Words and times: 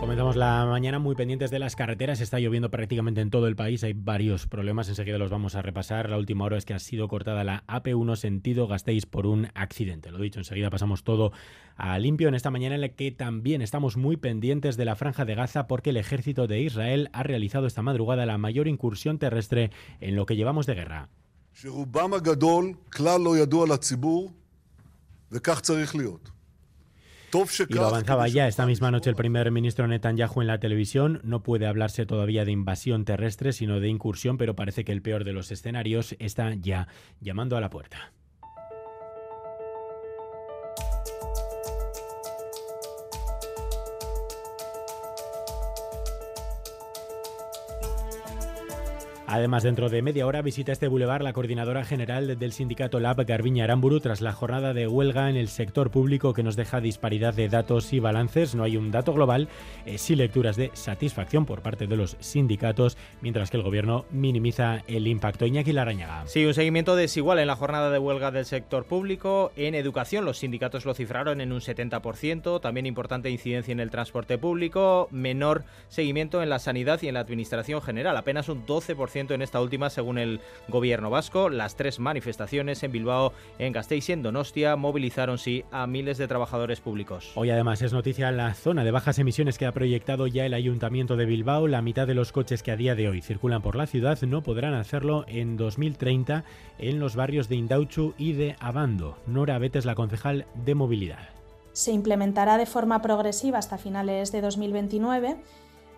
Comenzamos 0.00 0.34
la 0.34 0.64
mañana 0.64 0.98
muy 0.98 1.14
pendientes 1.14 1.50
de 1.50 1.58
las 1.58 1.76
carreteras. 1.76 2.22
Está 2.22 2.38
lloviendo 2.40 2.70
prácticamente 2.70 3.20
en 3.20 3.28
todo 3.28 3.46
el 3.46 3.54
país. 3.54 3.84
Hay 3.84 3.92
varios 3.92 4.46
problemas. 4.46 4.88
Enseguida 4.88 5.18
los 5.18 5.28
vamos 5.28 5.56
a 5.56 5.62
repasar. 5.62 6.08
La 6.08 6.16
última 6.16 6.46
hora 6.46 6.56
es 6.56 6.64
que 6.64 6.72
ha 6.72 6.78
sido 6.78 7.06
cortada 7.06 7.44
la 7.44 7.64
AP1 7.66 8.16
sentido 8.16 8.66
Gastéis 8.66 9.04
por 9.04 9.26
un 9.26 9.48
accidente. 9.54 10.10
Lo 10.10 10.18
dicho, 10.18 10.40
enseguida 10.40 10.70
pasamos 10.70 11.04
todo 11.04 11.32
a 11.76 11.98
limpio 11.98 12.28
en 12.28 12.34
esta 12.34 12.50
mañana 12.50 12.76
en 12.76 12.80
la 12.80 12.88
que 12.88 13.10
también 13.10 13.60
estamos 13.60 13.98
muy 13.98 14.16
pendientes 14.16 14.78
de 14.78 14.86
la 14.86 14.96
franja 14.96 15.26
de 15.26 15.34
Gaza 15.34 15.66
porque 15.66 15.90
el 15.90 15.98
ejército 15.98 16.46
de 16.46 16.62
Israel 16.62 17.10
ha 17.12 17.22
realizado 17.22 17.66
esta 17.66 17.82
madrugada 17.82 18.24
la 18.24 18.38
mayor 18.38 18.68
incursión 18.68 19.18
terrestre 19.18 19.70
en 20.00 20.16
lo 20.16 20.24
que 20.24 20.34
llevamos 20.34 20.64
de 20.64 20.76
guerra. 20.76 21.10
Y 27.68 27.74
lo 27.74 27.86
avanzaba 27.86 28.28
ya 28.28 28.48
esta 28.48 28.66
misma 28.66 28.90
noche 28.90 29.10
el 29.10 29.16
primer 29.16 29.50
ministro 29.50 29.86
Netanyahu 29.86 30.40
en 30.40 30.46
la 30.46 30.58
televisión. 30.58 31.20
No 31.22 31.42
puede 31.42 31.66
hablarse 31.66 32.06
todavía 32.06 32.44
de 32.44 32.52
invasión 32.52 33.04
terrestre, 33.04 33.52
sino 33.52 33.80
de 33.80 33.88
incursión, 33.88 34.36
pero 34.36 34.56
parece 34.56 34.84
que 34.84 34.92
el 34.92 35.02
peor 35.02 35.24
de 35.24 35.32
los 35.32 35.50
escenarios 35.50 36.16
está 36.18 36.54
ya 36.54 36.88
llamando 37.20 37.56
a 37.56 37.60
la 37.60 37.70
puerta. 37.70 38.12
Además, 49.32 49.62
dentro 49.62 49.88
de 49.88 50.02
media 50.02 50.26
hora 50.26 50.42
visita 50.42 50.72
este 50.72 50.88
bulevar 50.88 51.22
la 51.22 51.32
coordinadora 51.32 51.84
general 51.84 52.36
del 52.36 52.52
sindicato 52.52 52.98
LAB, 52.98 53.24
Garbiña 53.24 53.62
Aramburu, 53.62 54.00
tras 54.00 54.20
la 54.20 54.32
jornada 54.32 54.74
de 54.74 54.88
huelga 54.88 55.30
en 55.30 55.36
el 55.36 55.46
sector 55.46 55.92
público 55.92 56.34
que 56.34 56.42
nos 56.42 56.56
deja 56.56 56.80
disparidad 56.80 57.32
de 57.32 57.48
datos 57.48 57.92
y 57.92 58.00
balances. 58.00 58.56
No 58.56 58.64
hay 58.64 58.76
un 58.76 58.90
dato 58.90 59.12
global, 59.12 59.46
eh, 59.86 59.98
sí 59.98 60.16
lecturas 60.16 60.56
de 60.56 60.72
satisfacción 60.72 61.46
por 61.46 61.62
parte 61.62 61.86
de 61.86 61.96
los 61.96 62.16
sindicatos, 62.18 62.98
mientras 63.20 63.52
que 63.52 63.56
el 63.56 63.62
gobierno 63.62 64.04
minimiza 64.10 64.82
el 64.88 65.06
impacto. 65.06 65.46
Iñaki 65.46 65.72
Larañaga. 65.72 66.26
Sí, 66.26 66.44
un 66.44 66.54
seguimiento 66.54 66.96
desigual 66.96 67.38
en 67.38 67.46
la 67.46 67.54
jornada 67.54 67.90
de 67.90 68.00
huelga 68.00 68.32
del 68.32 68.46
sector 68.46 68.84
público. 68.84 69.52
En 69.54 69.76
educación, 69.76 70.24
los 70.24 70.38
sindicatos 70.38 70.84
lo 70.84 70.94
cifraron 70.94 71.40
en 71.40 71.52
un 71.52 71.60
70%. 71.60 72.60
También 72.60 72.84
importante 72.84 73.30
incidencia 73.30 73.70
en 73.70 73.78
el 73.78 73.92
transporte 73.92 74.38
público. 74.38 75.06
Menor 75.12 75.62
seguimiento 75.86 76.42
en 76.42 76.48
la 76.48 76.58
sanidad 76.58 77.00
y 77.00 77.06
en 77.06 77.14
la 77.14 77.20
administración 77.20 77.80
general. 77.80 78.16
Apenas 78.16 78.48
un 78.48 78.66
12% 78.66 79.19
en 79.28 79.42
esta 79.42 79.60
última, 79.60 79.90
según 79.90 80.18
el 80.18 80.40
gobierno 80.68 81.10
vasco. 81.10 81.50
Las 81.50 81.76
tres 81.76 81.98
manifestaciones 81.98 82.82
en 82.82 82.92
Bilbao, 82.92 83.32
en 83.58 83.72
Gasteiz 83.72 84.08
y 84.08 84.12
en 84.12 84.22
Donostia 84.22 84.76
movilizaron, 84.76 85.38
sí, 85.38 85.64
a 85.70 85.86
miles 85.86 86.18
de 86.18 86.28
trabajadores 86.28 86.80
públicos. 86.80 87.32
Hoy 87.34 87.50
además 87.50 87.82
es 87.82 87.92
noticia 87.92 88.30
la 88.32 88.54
zona 88.54 88.84
de 88.84 88.90
bajas 88.90 89.18
emisiones 89.18 89.58
que 89.58 89.66
ha 89.66 89.72
proyectado 89.72 90.26
ya 90.26 90.46
el 90.46 90.54
Ayuntamiento 90.54 91.16
de 91.16 91.26
Bilbao. 91.26 91.68
La 91.68 91.82
mitad 91.82 92.06
de 92.06 92.14
los 92.14 92.32
coches 92.32 92.62
que 92.62 92.72
a 92.72 92.76
día 92.76 92.94
de 92.94 93.08
hoy 93.08 93.20
circulan 93.20 93.62
por 93.62 93.76
la 93.76 93.86
ciudad 93.86 94.20
no 94.22 94.42
podrán 94.42 94.74
hacerlo 94.74 95.24
en 95.28 95.56
2030 95.56 96.44
en 96.78 96.98
los 96.98 97.16
barrios 97.16 97.48
de 97.48 97.56
Indauchu 97.56 98.14
y 98.16 98.32
de 98.32 98.56
Abando. 98.60 99.18
Nora 99.26 99.58
Betes, 99.58 99.84
la 99.84 99.94
concejal 99.94 100.46
de 100.54 100.74
movilidad. 100.74 101.28
Se 101.72 101.92
implementará 101.92 102.58
de 102.58 102.66
forma 102.66 103.00
progresiva 103.00 103.58
hasta 103.58 103.78
finales 103.78 104.32
de 104.32 104.40
2029 104.40 105.36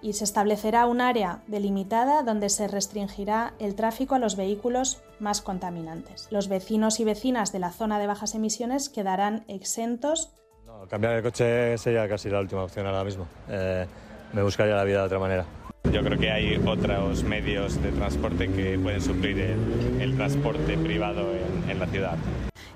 y 0.03 0.13
se 0.15 0.25
establecerá 0.25 0.87
un 0.87 1.01
área 1.01 1.43
delimitada 1.47 2.23
donde 2.23 2.51
se 2.51 2.69
restringirá 2.69 3.55
el 3.59 3.75
tráfico 3.75 4.15
a 4.15 4.19
los 4.19 4.37
vehículos 4.37 5.01
más 5.21 5.41
contaminantes. 5.41 6.29
Los 6.31 6.49
vecinos 6.49 7.01
y 7.01 7.05
vecinas 7.05 7.53
de 7.53 7.61
la 7.61 7.71
zona 7.71 7.99
de 7.99 8.09
bajas 8.09 8.35
emisiones 8.35 8.89
quedarán 8.89 9.45
exentos. 9.49 10.33
No, 10.67 10.87
cambiar 10.89 11.15
de 11.15 11.23
coche 11.23 11.79
sería 11.79 12.09
casi 12.09 12.29
la 12.29 12.41
última 12.41 12.65
opción 12.65 12.87
ahora 12.87 13.05
mismo. 13.05 13.27
Eh, 13.49 13.87
me 14.33 14.43
buscaría 14.43 14.75
la 14.75 14.85
vida 14.85 14.99
de 14.99 15.07
otra 15.07 15.19
manera. 15.19 15.47
Yo 15.93 16.03
creo 16.03 16.19
que 16.19 16.31
hay 16.31 16.57
otros 16.65 17.23
medios 17.23 17.81
de 17.83 17.93
transporte 17.93 18.49
que 18.49 18.79
pueden 18.79 19.01
suplir 19.01 19.39
el, 19.39 20.17
transporte 20.17 20.79
privado 20.79 21.33
en, 21.33 21.71
en 21.71 21.79
la 21.79 21.87
ciudad. 21.87 22.17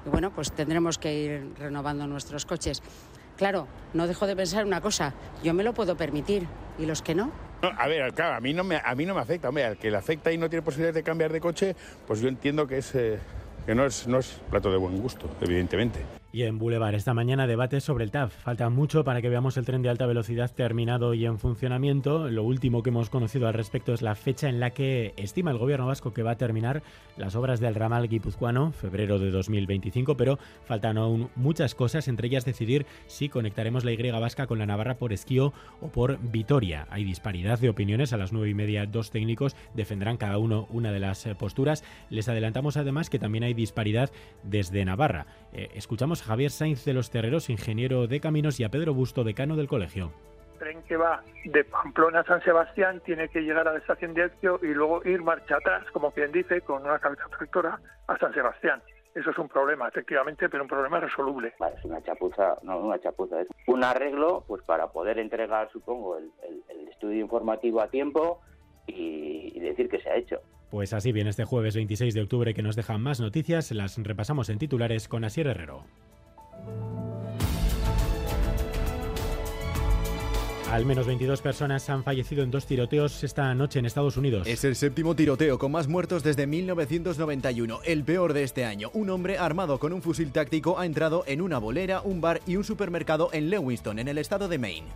Y 0.05 0.09
bueno, 0.09 0.33
pues 0.33 0.53
tendremos 0.53 0.99
que 0.99 1.15
ir 1.15 1.55
renovando 1.59 2.07
nuestros 2.07 2.45
coches. 2.45 2.83
Claro, 3.37 3.69
no 3.93 4.07
dejo 4.07 4.27
de 4.27 4.35
pensar 4.35 4.65
una 4.65 4.81
cosa, 4.81 5.13
yo 5.43 5.53
me 5.53 5.63
lo 5.63 5.75
puedo 5.75 5.97
permitir, 5.97 6.47
¿y 6.79 6.87
los 6.87 7.03
que 7.03 7.15
no? 7.15 7.31
a 7.63 7.89
ver, 7.89 8.13
claro, 8.15 8.37
a 8.37 8.41
mí 8.41 8.55
no 8.55 8.65
me, 8.65 8.77
a 8.77 8.95
mí 8.95 9.07
no 9.07 9.15
me 9.15 9.21
afecta. 9.21 9.49
Hombre, 9.49 9.65
al 9.65 9.77
que 9.77 9.91
le 9.91 9.97
afecta 9.97 10.31
y 10.31 10.39
no 10.39 10.49
tiene 10.49 10.63
posibilidad 10.63 10.95
de 10.95 11.03
cambiar 11.03 11.33
de 11.33 11.41
coche, 11.41 11.75
pues 12.07 12.21
yo 12.21 12.29
entiendo 12.29 12.67
que, 12.67 12.79
es, 12.79 12.95
eh, 12.95 13.19
que 13.65 13.75
no, 13.75 13.85
es, 13.87 14.07
no 14.07 14.19
es 14.19 14.41
plato 14.51 14.71
de 14.71 14.77
buen 14.77 15.01
gusto, 15.01 15.29
evidentemente. 15.41 16.01
Y 16.37 16.43
en 16.43 16.59
Boulevard 16.59 16.95
esta 16.95 17.15
mañana 17.15 17.47
debate 17.47 17.81
sobre 17.81 18.05
el 18.05 18.11
TAF. 18.11 18.31
Falta 18.31 18.69
mucho 18.69 19.05
para 19.05 19.23
que 19.23 19.31
veamos 19.31 19.57
el 19.57 19.65
tren 19.65 19.81
de 19.81 19.89
alta 19.89 20.05
velocidad 20.05 20.53
terminado 20.55 21.15
y 21.15 21.25
en 21.25 21.39
funcionamiento. 21.39 22.29
Lo 22.29 22.43
último 22.43 22.83
que 22.83 22.91
hemos 22.91 23.09
conocido 23.09 23.49
al 23.49 23.55
respecto 23.55 23.95
es 23.95 24.03
la 24.03 24.15
fecha 24.15 24.51
en 24.51 24.61
la 24.61 24.73
que 24.73 25.15
estima 25.17 25.51
el 25.51 25.57
gobierno 25.57 25.87
vasco 25.87 26.13
que 26.13 26.23
va 26.23 26.33
a 26.33 26.37
terminar 26.37 26.83
las 27.17 27.37
obras 27.37 27.59
del 27.59 27.75
ramal 27.75 28.07
guipuzcoano, 28.07 28.73
febrero 28.73 29.19
de 29.19 29.31
2025, 29.31 30.19
pero 30.19 30.39
faltan 30.67 30.99
aún 30.99 31.31
muchas 31.37 31.75
cosas, 31.75 32.07
entre 32.07 32.27
ellas 32.27 32.45
decidir 32.45 32.85
si 33.07 33.31
conectaremos 33.31 33.87
la 33.87 33.93
Y 33.93 34.11
vasca 34.11 34.47
con 34.47 34.59
la 34.59 34.67
Navarra 34.67 34.99
por 34.99 35.15
Esquío 35.15 35.55
o 35.81 35.89
por 35.89 36.19
Vitoria. 36.21 36.87
Hay 36.91 37.05
disparidad 37.05 37.59
de 37.59 37.71
opiniones. 37.71 38.13
A 38.13 38.19
las 38.19 38.35
nueve 38.35 38.51
y 38.51 38.55
media, 38.55 38.85
dos 38.85 39.11
técnicos 39.11 39.57
defenderán 39.73 40.19
cada 40.19 40.37
uno 40.37 40.67
una 40.69 40.93
de 40.93 41.01
las 41.01 41.25
eh, 41.25 41.35
posturas. 41.35 41.83
Les 42.11 42.29
adelantamos 42.29 42.77
además 42.77 43.09
que 43.09 43.19
también 43.19 43.45
hay 43.45 43.55
disparidad 43.55 44.11
desde 44.43 44.85
Navarra. 44.85 45.27
Eh, 45.55 45.71
escuchamos 45.75 46.26
Javier 46.27 46.51
Sainz 46.51 46.85
de 46.85 46.93
los 46.93 47.11
Terreros, 47.11 47.49
ingeniero 47.51 48.09
de 48.09 48.21
caminos, 48.21 48.59
y 48.59 48.65
a 48.65 48.69
Pedro 48.69 48.93
Busto, 48.93 49.23
decano 49.23 49.55
del 49.55 49.69
colegio. 49.69 50.13
El 50.55 50.59
tren 50.59 50.83
que 50.83 50.97
va 50.97 51.23
de 51.45 51.65
Pamplona 51.65 52.21
a 52.21 52.25
San 52.25 52.43
Sebastián 52.43 53.01
tiene 53.05 53.29
que 53.29 53.43
llegar 53.43 53.69
a 53.69 53.73
la 53.73 53.79
estación 53.79 54.13
de 54.13 54.25
Ezquio 54.25 54.59
y 54.63 54.75
luego 54.75 55.03
ir 55.05 55.23
marcha 55.23 55.57
atrás, 55.57 55.85
como 55.93 56.11
quien 56.11 56.33
dice, 56.33 56.63
con 56.63 56.83
una 56.83 56.99
cabeza 56.99 57.23
tractora 57.39 57.79
a 58.09 58.19
San 58.19 58.35
Sebastián. 58.35 58.83
Eso 59.15 59.31
es 59.31 59.39
un 59.39 59.49
problema, 59.49 59.87
efectivamente, 59.87 60.49
pero 60.49 60.65
un 60.65 60.69
problema 60.69 60.99
resoluble. 60.99 61.49
es 61.49 61.85
una 61.85 62.03
chapuza, 62.03 62.59
no 62.63 62.79
una 62.81 62.99
chapuza, 62.99 63.41
es 63.41 63.49
un 63.67 63.85
arreglo 63.85 64.45
pues 64.49 64.63
para 64.65 64.89
poder 64.89 65.19
entregar, 65.19 65.71
supongo, 65.73 66.19
el, 66.19 66.33
estudio 66.91 67.21
informativo 67.21 67.83
a 67.83 67.89
tiempo 67.89 68.41
y, 68.87 69.53
y 69.55 69.61
decir 69.61 69.89
que 69.89 70.01
se 70.01 70.11
ha 70.11 70.17
hecho. 70.17 70.41
Pues 70.71 70.93
así 70.93 71.13
viene 71.13 71.31
este 71.31 71.45
jueves 71.45 71.77
26 71.77 72.15
de 72.15 72.23
octubre 72.23 72.53
que 72.53 72.63
nos 72.63 72.75
dejan 72.75 73.01
más 73.01 73.21
noticias, 73.21 73.71
las 73.71 73.97
repasamos 74.03 74.49
en 74.49 74.59
titulares 74.59 75.07
con 75.07 75.25
Asier 75.25 75.47
Herrero. 75.47 75.85
Al 80.71 80.85
menos 80.85 81.07
22 81.07 81.41
personas 81.43 81.89
han 81.89 82.03
fallecido 82.03 82.43
en 82.43 82.51
dos 82.51 82.67
tiroteos 82.67 83.23
esta 83.23 83.55
noche 83.55 83.79
en 83.79 83.87
Estados 83.87 84.17
Unidos. 84.17 84.47
Es 84.47 84.65
el 84.65 84.75
séptimo 84.75 85.15
tiroteo 85.15 85.59
con 85.59 85.71
más 85.73 85.87
muertos 85.87 86.23
desde 86.25 86.47
1991, 86.47 87.81
el 87.85 88.05
peor 88.05 88.33
de 88.33 88.43
este 88.43 88.65
año. 88.65 88.91
Un 88.93 89.11
hombre 89.11 89.39
armado 89.39 89.79
con 89.79 89.93
un 89.93 90.03
fusil 90.03 90.33
táctico 90.33 90.79
ha 90.79 90.85
entrado 90.85 91.23
en 91.27 91.41
una 91.41 91.59
bolera, 91.59 92.01
un 92.03 92.21
bar 92.21 92.41
y 92.47 92.57
un 92.57 92.65
supermercado 92.65 93.31
en 93.33 93.49
Lewiston, 93.49 94.01
en 94.01 94.09
el 94.09 94.19
estado 94.19 94.49
de 94.49 94.59
Maine. 94.59 94.89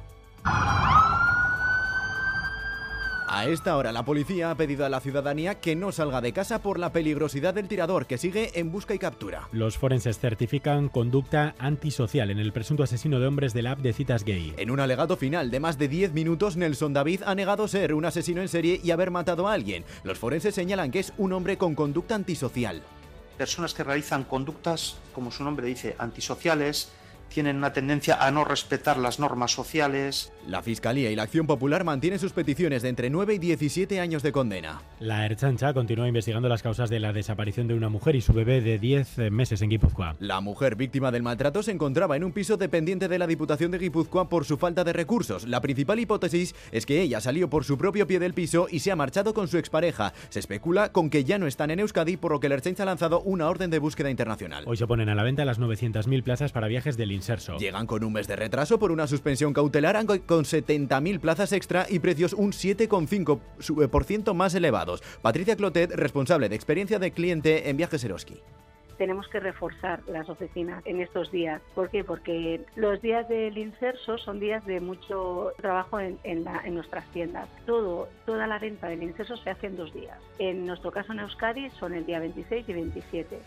A 3.32 3.46
esta 3.46 3.76
hora 3.76 3.92
la 3.92 4.04
policía 4.04 4.50
ha 4.50 4.56
pedido 4.56 4.84
a 4.84 4.88
la 4.88 4.98
ciudadanía 4.98 5.60
que 5.60 5.76
no 5.76 5.92
salga 5.92 6.20
de 6.20 6.32
casa 6.32 6.62
por 6.62 6.80
la 6.80 6.90
peligrosidad 6.90 7.54
del 7.54 7.68
tirador 7.68 8.06
que 8.06 8.18
sigue 8.18 8.58
en 8.58 8.72
busca 8.72 8.92
y 8.92 8.98
captura. 8.98 9.48
Los 9.52 9.78
forenses 9.78 10.18
certifican 10.18 10.88
conducta 10.88 11.54
antisocial 11.60 12.32
en 12.32 12.40
el 12.40 12.52
presunto 12.52 12.82
asesino 12.82 13.20
de 13.20 13.28
hombres 13.28 13.54
del 13.54 13.68
app 13.68 13.78
de 13.78 13.92
citas 13.92 14.24
gay. 14.24 14.52
En 14.56 14.72
un 14.72 14.80
alegato 14.80 15.16
final 15.16 15.52
de 15.52 15.60
más 15.60 15.78
de 15.78 15.86
10 15.86 16.12
minutos, 16.12 16.56
Nelson 16.56 16.92
David 16.92 17.22
ha 17.24 17.36
negado 17.36 17.68
ser 17.68 17.94
un 17.94 18.04
asesino 18.04 18.42
en 18.42 18.48
serie 18.48 18.80
y 18.82 18.90
haber 18.90 19.12
matado 19.12 19.46
a 19.46 19.52
alguien. 19.52 19.84
Los 20.02 20.18
forenses 20.18 20.56
señalan 20.56 20.90
que 20.90 20.98
es 20.98 21.12
un 21.16 21.32
hombre 21.32 21.56
con 21.56 21.76
conducta 21.76 22.16
antisocial. 22.16 22.82
Personas 23.38 23.74
que 23.74 23.84
realizan 23.84 24.24
conductas, 24.24 24.96
como 25.14 25.30
su 25.30 25.44
nombre 25.44 25.68
dice, 25.68 25.94
antisociales, 26.00 26.90
tienen 27.30 27.56
una 27.56 27.72
tendencia 27.72 28.16
a 28.16 28.30
no 28.32 28.44
respetar 28.44 28.98
las 28.98 29.20
normas 29.20 29.52
sociales. 29.52 30.32
La 30.46 30.62
Fiscalía 30.62 31.10
y 31.10 31.16
la 31.16 31.24
Acción 31.24 31.46
Popular 31.46 31.84
mantienen 31.84 32.18
sus 32.18 32.32
peticiones 32.32 32.82
de 32.82 32.88
entre 32.88 33.10
9 33.10 33.34
y 33.34 33.38
17 33.38 34.00
años 34.00 34.22
de 34.22 34.32
condena. 34.32 34.80
La 34.98 35.26
Erchancha 35.26 35.74
continúa 35.74 36.08
investigando 36.08 36.48
las 36.48 36.62
causas 36.62 36.88
de 36.88 36.98
la 36.98 37.12
desaparición 37.12 37.68
de 37.68 37.74
una 37.74 37.90
mujer 37.90 38.16
y 38.16 38.22
su 38.22 38.32
bebé 38.32 38.60
de 38.62 38.78
10 38.78 39.30
meses 39.30 39.60
en 39.60 39.68
Guipúzcoa. 39.68 40.16
La 40.18 40.40
mujer 40.40 40.76
víctima 40.76 41.12
del 41.12 41.22
maltrato 41.22 41.62
se 41.62 41.72
encontraba 41.72 42.16
en 42.16 42.24
un 42.24 42.32
piso 42.32 42.56
dependiente 42.56 43.06
de 43.06 43.18
la 43.18 43.26
Diputación 43.26 43.70
de 43.70 43.78
Guipúzcoa 43.78 44.28
por 44.28 44.44
su 44.46 44.56
falta 44.56 44.82
de 44.82 44.92
recursos. 44.92 45.46
La 45.46 45.60
principal 45.60 46.00
hipótesis 46.00 46.54
es 46.72 46.86
que 46.86 47.02
ella 47.02 47.20
salió 47.20 47.50
por 47.50 47.64
su 47.64 47.76
propio 47.76 48.06
pie 48.06 48.18
del 48.18 48.34
piso 48.34 48.66
y 48.70 48.80
se 48.80 48.90
ha 48.90 48.96
marchado 48.96 49.34
con 49.34 49.46
su 49.46 49.58
expareja. 49.58 50.14
Se 50.30 50.38
especula 50.38 50.90
con 50.90 51.10
que 51.10 51.24
ya 51.24 51.38
no 51.38 51.46
están 51.46 51.70
en 51.70 51.80
Euskadi, 51.80 52.16
por 52.16 52.32
lo 52.32 52.40
que 52.40 52.48
la 52.48 52.54
Erchancha 52.54 52.84
ha 52.84 52.86
lanzado 52.86 53.20
una 53.20 53.48
orden 53.48 53.70
de 53.70 53.78
búsqueda 53.78 54.10
internacional. 54.10 54.64
Hoy 54.66 54.78
se 54.78 54.86
ponen 54.86 55.10
a 55.10 55.14
la 55.14 55.22
venta 55.22 55.44
las 55.44 55.60
900.000 55.60 56.22
plazas 56.22 56.52
para 56.52 56.66
viajes 56.66 56.96
del 56.96 57.12
Inserso. 57.12 57.58
Llegan 57.58 57.86
con 57.86 58.04
un 58.04 58.14
mes 58.14 58.26
de 58.26 58.36
retraso 58.36 58.78
por 58.78 58.90
una 58.90 59.06
suspensión 59.06 59.52
cautelar 59.52 59.96
con 60.30 60.44
70.000 60.44 61.18
plazas 61.18 61.52
extra 61.52 61.86
y 61.90 61.98
precios 61.98 62.34
un 62.34 62.52
7,5% 62.52 64.32
más 64.32 64.54
elevados. 64.54 65.02
Patricia 65.22 65.56
Clotet, 65.56 65.90
responsable 65.90 66.48
de 66.48 66.54
experiencia 66.54 67.00
de 67.00 67.10
cliente 67.10 67.68
en 67.68 67.76
Viajes 67.76 68.04
Eroski 68.04 68.40
tenemos 69.00 69.26
que 69.28 69.40
reforzar 69.40 70.02
las 70.08 70.28
oficinas 70.28 70.82
en 70.84 71.00
estos 71.00 71.32
días. 71.32 71.62
¿Por 71.74 71.88
qué? 71.88 72.04
Porque 72.04 72.60
los 72.76 73.00
días 73.00 73.26
del 73.30 73.56
inserso 73.56 74.18
son 74.18 74.38
días 74.38 74.62
de 74.66 74.78
mucho 74.78 75.54
trabajo 75.56 75.98
en, 75.98 76.18
nuestras 76.74 77.06
tiendas. 77.06 77.48
Todo, 77.64 78.10
toda 78.26 78.46
la 78.46 78.58
venta 78.58 78.88
del 78.88 79.02
inserso 79.02 79.38
se 79.38 79.48
hace 79.48 79.68
en 79.68 79.78
dos 79.78 79.94
días. 79.94 80.18
En 80.38 80.66
nuestro 80.66 80.92
caso 80.92 81.14
en 81.14 81.20
Euskadi 81.20 81.70
son 81.80 81.94
el 81.94 82.04
día 82.04 82.20
26 82.20 82.68
y 82.68 82.72
27. 82.74 83.38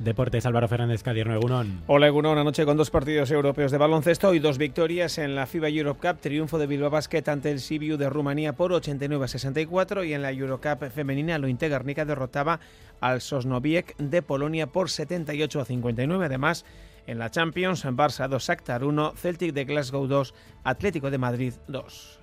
Deportes, 0.00 0.46
Álvaro 0.46 0.66
Fernández 0.66 1.02
Cadierno, 1.02 1.34
Egunon. 1.34 1.82
Hola 1.86 2.06
Egunon, 2.06 2.38
anoche 2.38 2.64
con 2.64 2.78
dos 2.78 2.90
partidos 2.90 3.30
europeos 3.30 3.70
de 3.70 3.76
baloncesto 3.76 4.32
y 4.32 4.38
dos 4.38 4.56
victorias 4.56 5.18
en 5.18 5.34
la 5.34 5.46
FIBA 5.46 5.68
Europe 5.68 6.08
Cup, 6.08 6.20
triunfo 6.20 6.58
de 6.58 6.66
Bilbao 6.66 6.88
Basket 6.88 7.28
ante 7.28 7.50
el 7.50 7.60
Sibiu 7.60 7.98
de 7.98 8.08
Rumanía 8.08 8.54
por 8.54 8.72
89 8.72 9.26
a 9.26 9.28
64 9.28 10.04
y 10.04 10.14
en 10.14 10.22
la 10.22 10.32
Eurocup 10.32 10.90
femenina 10.90 11.38
lo 11.38 11.48
Garnica 11.60 12.06
derrotaba 12.06 12.60
al 13.00 13.20
Sosnowiec 13.20 13.94
de 13.98 14.22
Polonia 14.22 14.68
por 14.68 14.88
78 14.88 15.60
a 15.60 15.64
59. 15.66 16.24
Además, 16.24 16.64
en 17.06 17.18
la 17.18 17.30
Champions, 17.30 17.84
en 17.84 17.98
Barça 17.98 18.26
2, 18.26 18.42
Shakhtar 18.42 18.84
1, 18.84 19.12
Celtic 19.16 19.52
de 19.52 19.66
Glasgow 19.66 20.06
2, 20.06 20.34
Atlético 20.64 21.10
de 21.10 21.18
Madrid 21.18 21.52
2. 21.68 22.18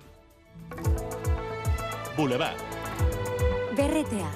Boulevard. 2.16 2.56
BRTA, 3.76 4.30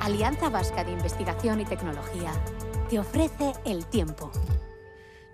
Alianza 0.00 0.50
Vasca 0.50 0.84
de 0.84 0.92
Investigación 0.92 1.62
y 1.62 1.64
Tecnología 1.64 2.32
te 2.88 2.98
ofrece 2.98 3.52
el 3.64 3.84
tiempo. 3.86 4.30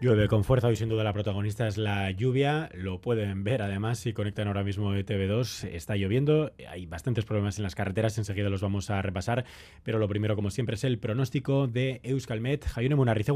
Llueve 0.00 0.28
con 0.28 0.44
fuerza, 0.44 0.68
hoy 0.68 0.76
sin 0.76 0.88
duda 0.88 1.04
la 1.04 1.12
protagonista 1.12 1.68
es 1.68 1.76
la 1.76 2.10
lluvia, 2.10 2.70
lo 2.72 3.02
pueden 3.02 3.44
ver 3.44 3.60
además 3.60 3.98
si 3.98 4.14
conectan 4.14 4.46
ahora 4.48 4.64
mismo 4.64 4.94
TV2, 5.04 5.68
está 5.72 5.94
lloviendo, 5.94 6.52
hay 6.70 6.86
bastantes 6.86 7.26
problemas 7.26 7.58
en 7.58 7.64
las 7.64 7.74
carreteras, 7.74 8.16
enseguida 8.16 8.48
los 8.48 8.62
vamos 8.62 8.88
a 8.88 9.02
repasar, 9.02 9.44
pero 9.82 9.98
lo 9.98 10.08
primero 10.08 10.36
como 10.36 10.50
siempre 10.50 10.76
es 10.76 10.84
el 10.84 10.98
pronóstico 10.98 11.66
de 11.66 12.00
Euskalmet, 12.02 12.64
Jaione 12.64 12.94
Munarriz, 12.94 13.28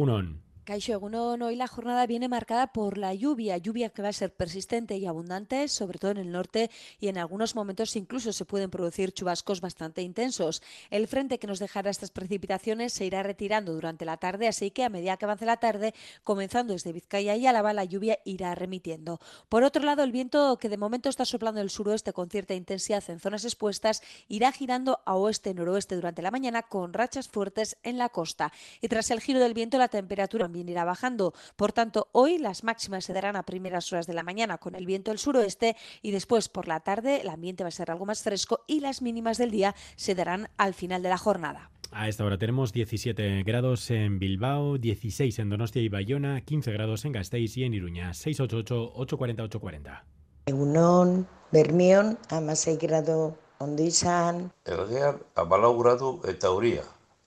Caixo 0.64 0.93
Egunon, 0.93 1.43
hoy 1.43 1.56
la 1.56 1.66
jornada 1.66 2.06
viene 2.06 2.26
marcada 2.26 2.69
por 2.69 2.96
la 2.96 3.12
lluvia, 3.12 3.58
lluvia 3.58 3.90
que 3.90 4.00
va 4.00 4.08
a 4.08 4.14
ser 4.14 4.32
persistente 4.32 4.96
y 4.96 5.05
abundante, 5.05 5.69
sobre 5.69 5.99
todo 5.99 6.12
en 6.12 6.16
el 6.16 6.32
norte 6.32 6.70
y 6.99 7.08
en 7.08 7.19
algunos 7.19 7.55
momentos 7.55 7.94
incluso 7.96 8.32
se 8.32 8.46
pueden 8.46 8.70
producir 8.70 9.12
chubascos 9.12 9.61
bastante 9.61 10.00
intensos. 10.00 10.62
El 10.88 11.06
frente 11.06 11.38
que 11.38 11.46
nos 11.46 11.58
dejará 11.58 11.90
estas 11.90 12.11
precipitaciones 12.11 12.94
se 12.94 13.05
irá 13.05 13.22
retirando 13.22 13.75
durante 13.75 14.06
la 14.06 14.16
tarde, 14.16 14.49
así 14.49 14.70
que 14.70 14.84
a 14.84 14.88
medida 14.88 15.19
que 15.19 15.26
avance 15.26 15.44
la 15.44 15.58
tarde, 15.58 15.93
comenzando 16.22 16.72
desde 16.72 16.94
Vizcaya 16.94 17.37
y 17.37 17.46
Álava, 17.46 17.75
la 17.75 17.84
lluvia 17.84 18.19
irá 18.25 18.55
remitiendo. 18.55 19.20
Por 19.50 19.64
otro 19.64 19.84
lado, 19.84 20.02
el 20.02 20.12
viento 20.12 20.56
que 20.58 20.70
de 20.70 20.78
momento 20.78 21.11
está 21.11 21.26
soplando 21.26 21.58
del 21.58 21.69
suroeste 21.69 22.14
con 22.14 22.31
cierta 22.31 22.55
intensidad 22.55 23.05
en 23.08 23.20
zonas 23.20 23.44
expuestas, 23.44 24.00
irá 24.28 24.50
girando 24.50 25.00
a 25.05 25.14
oeste-noroeste 25.14 25.94
durante 25.94 26.22
la 26.22 26.31
mañana 26.31 26.62
con 26.62 26.94
rachas 26.94 27.28
fuertes 27.28 27.76
en 27.82 27.99
la 27.99 28.08
costa. 28.08 28.50
Y 28.81 28.88
tras 28.88 29.11
el 29.11 29.20
giro 29.20 29.40
del 29.40 29.52
viento, 29.52 29.76
la 29.76 29.88
temperatura 29.88 30.49
también 30.55 30.69
irá 30.69 30.85
bajando. 30.85 31.35
Por 31.56 31.73
tanto, 31.73 32.11
hoy 32.12 32.39
las 32.39 32.62
máximas 32.62 33.05
se 33.05 33.12
darán 33.12 33.35
a 33.35 33.43
primeras 33.43 33.93
horas 33.93 34.06
de 34.06 34.15
la 34.15 34.23
mañana 34.23 34.59
con 34.59 34.77
el 34.77 34.87
viento 34.87 35.11
del 35.11 35.19
suroeste 35.19 35.75
y 36.01 36.12
después 36.12 36.49
por 36.49 36.69
la 36.69 36.79
tarde 36.79 37.23
el 37.23 37.29
ambiente 37.29 37.65
va 37.65 37.69
a 37.69 37.73
ser 37.73 37.91
algo 37.91 38.06
más 38.06 38.23
fresco 38.23 38.61
y 38.69 38.79
las 38.79 39.03
mínimas 39.03 39.37
del 39.37 39.51
día 39.51 39.75
se 39.97 40.15
darán 40.15 40.49
al 40.56 40.75
final 40.75 41.03
de 41.03 41.09
la 41.09 41.19
jornada. 41.19 41.73
A 41.91 42.09
esta 42.09 42.25
hora 42.25 42.39
tenemos 42.39 42.73
17 42.73 43.43
grados 43.43 43.91
en 43.91 44.21
Bilbao, 44.21 44.79
16 44.79 45.41
en 45.41 45.49
Donostia 45.49 45.83
y 45.83 45.89
Bayona, 45.89 46.41
15 46.41 46.71
grados 46.71 47.05
en 47.05 47.11
Gasteiz 47.11 47.57
y 47.57 47.65
en 47.65 47.75
Iruña, 47.75 48.11
688-840-840. 48.11 50.03
Egunon, 50.47 51.27
Bermion, 51.50 52.17
amasei 52.31 52.77
grado 52.77 53.37
ondo 53.59 53.83
izan. 53.83 54.53
Ergean, 54.65 55.19
amalau 55.35 55.77
gradu 55.83 56.21
eta 56.29 56.50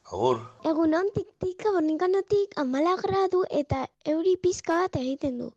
Agur. 0.08 0.38
Egunon 0.64 1.10
tiktika 1.12 1.72
bornikanotik 1.76 2.54
amala 2.62 2.94
gradu 3.02 3.42
eta 3.52 3.82
euri 4.08 4.38
pizka 4.40 4.78
bat 4.86 4.96
egiten 4.96 5.42
du. 5.42 5.50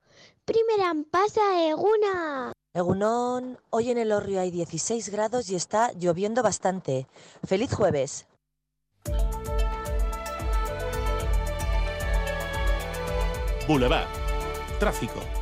Primeran 0.44 1.04
pasa 1.04 1.44
eguna. 1.68 2.50
Egunon, 2.74 3.56
hoy 3.70 3.90
en 3.90 3.98
el 3.98 4.10
Orrio 4.10 4.40
hay 4.40 4.50
16 4.50 5.08
grados 5.10 5.50
y 5.50 5.54
está 5.54 5.92
lloviendo 5.92 6.42
bastante. 6.42 7.06
¡Feliz 7.44 7.72
jueves! 7.72 8.26
Boulevard. 13.68 14.08
Tráfico. 14.80 15.39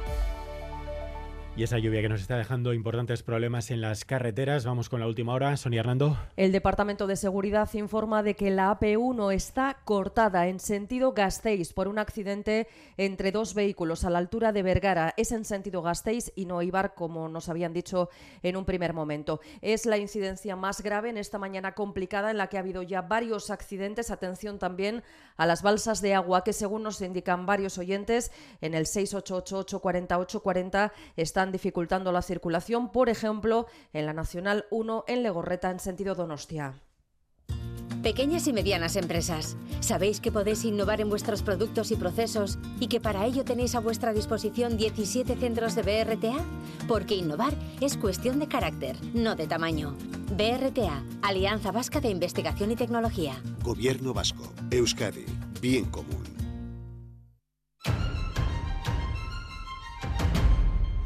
Y 1.58 1.64
esa 1.64 1.76
lluvia 1.80 2.00
que 2.02 2.08
nos 2.08 2.20
está 2.20 2.36
dejando 2.36 2.72
importantes 2.72 3.24
problemas 3.24 3.72
en 3.72 3.80
las 3.80 4.04
carreteras. 4.04 4.64
Vamos 4.64 4.88
con 4.88 5.00
la 5.00 5.08
última 5.08 5.34
hora. 5.34 5.56
Sonia 5.56 5.80
Hernando. 5.80 6.16
El 6.36 6.52
Departamento 6.52 7.08
de 7.08 7.16
Seguridad 7.16 7.68
informa 7.72 8.22
de 8.22 8.36
que 8.36 8.52
la 8.52 8.78
AP1 8.78 9.34
está 9.34 9.78
cortada 9.84 10.46
en 10.46 10.60
sentido 10.60 11.14
Gasteiz 11.14 11.72
por 11.72 11.88
un 11.88 11.98
accidente 11.98 12.68
entre 12.96 13.32
dos 13.32 13.54
vehículos 13.54 14.04
a 14.04 14.10
la 14.10 14.18
altura 14.18 14.52
de 14.52 14.62
Vergara. 14.62 15.14
Es 15.16 15.32
en 15.32 15.44
sentido 15.44 15.82
Gasteiz 15.82 16.30
y 16.36 16.46
no 16.46 16.62
Ibar, 16.62 16.94
como 16.94 17.28
nos 17.28 17.48
habían 17.48 17.72
dicho 17.72 18.08
en 18.44 18.56
un 18.56 18.64
primer 18.64 18.92
momento. 18.92 19.40
Es 19.60 19.84
la 19.84 19.98
incidencia 19.98 20.54
más 20.54 20.80
grave 20.80 21.10
en 21.10 21.18
esta 21.18 21.38
mañana 21.40 21.72
complicada 21.72 22.30
en 22.30 22.36
la 22.36 22.46
que 22.46 22.58
ha 22.58 22.60
habido 22.60 22.82
ya 22.82 23.02
varios 23.02 23.50
accidentes. 23.50 24.12
Atención 24.12 24.60
también 24.60 25.02
a 25.36 25.44
las 25.44 25.62
balsas 25.62 26.02
de 26.02 26.14
agua 26.14 26.44
que, 26.44 26.52
según 26.52 26.84
nos 26.84 27.00
indican 27.00 27.46
varios 27.46 27.78
oyentes, 27.78 28.30
en 28.60 28.74
el 28.74 28.86
688 28.86 29.80
48 29.80 30.40
40 30.40 30.92
están 31.16 31.47
dificultando 31.52 32.12
la 32.12 32.22
circulación, 32.22 32.90
por 32.90 33.08
ejemplo, 33.08 33.66
en 33.92 34.06
la 34.06 34.12
Nacional 34.12 34.66
1 34.70 35.04
en 35.08 35.22
Legorreta 35.22 35.70
en 35.70 35.80
sentido 35.80 36.14
Donostia. 36.14 36.74
Pequeñas 38.02 38.46
y 38.46 38.52
medianas 38.52 38.94
empresas, 38.94 39.56
¿sabéis 39.80 40.20
que 40.20 40.30
podéis 40.30 40.64
innovar 40.64 41.00
en 41.00 41.08
vuestros 41.08 41.42
productos 41.42 41.90
y 41.90 41.96
procesos 41.96 42.58
y 42.78 42.86
que 42.86 43.00
para 43.00 43.26
ello 43.26 43.44
tenéis 43.44 43.74
a 43.74 43.80
vuestra 43.80 44.12
disposición 44.12 44.76
17 44.76 45.34
centros 45.34 45.74
de 45.74 45.82
BRTA? 45.82 46.36
Porque 46.86 47.16
innovar 47.16 47.54
es 47.80 47.96
cuestión 47.96 48.38
de 48.38 48.46
carácter, 48.46 48.96
no 49.14 49.34
de 49.34 49.48
tamaño. 49.48 49.96
BRTA, 50.36 51.02
Alianza 51.22 51.72
Vasca 51.72 52.00
de 52.00 52.10
Investigación 52.10 52.70
y 52.70 52.76
Tecnología. 52.76 53.42
Gobierno 53.64 54.14
Vasco, 54.14 54.44
Euskadi, 54.70 55.26
Bien 55.60 55.86
Común. 55.86 56.47